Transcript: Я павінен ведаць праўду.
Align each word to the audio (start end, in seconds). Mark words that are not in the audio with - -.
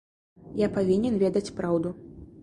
Я 0.61 0.69
павінен 0.77 1.19
ведаць 1.23 1.53
праўду. 1.59 1.93